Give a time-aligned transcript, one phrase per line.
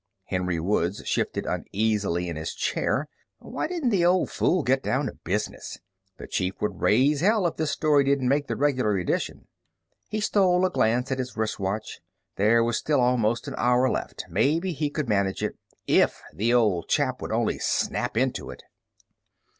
[0.23, 3.07] Henry Woods shifted uneasily in his chair.
[3.37, 5.77] Why didn't the old fool get down to business?
[6.17, 9.45] The chief would raise hell if this story didn't make the regular edition.
[10.09, 11.99] He stole a glance at his wrist watch.
[12.35, 14.25] There was still almost an hour left.
[14.27, 15.55] Maybe he could manage it.
[15.85, 18.63] If the old chap would only snap into it!